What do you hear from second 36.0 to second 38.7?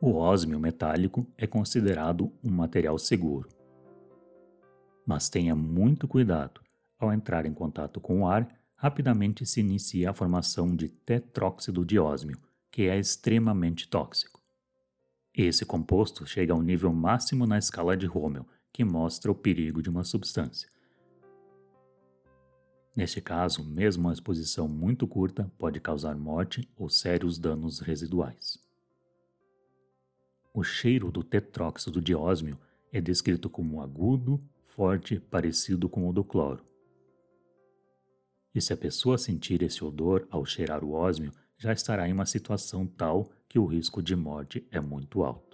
o do cloro. E